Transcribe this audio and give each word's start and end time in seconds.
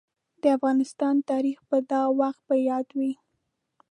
د 0.41 0.43
افغانستان 0.57 1.15
تاريخ 1.29 1.57
به 1.69 1.77
دا 1.91 2.01
وخت 2.19 2.41
په 2.47 2.55
ياد 2.69 2.87
وي. 2.99 3.13